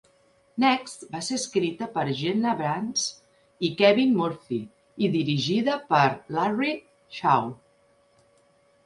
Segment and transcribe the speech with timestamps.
[0.61, 3.03] "Next" va ser escrita per Jenna Bans
[3.69, 4.59] i Kevin Murphy
[5.05, 6.01] i dirigida per
[6.39, 6.73] Larry
[7.19, 7.53] Shaw.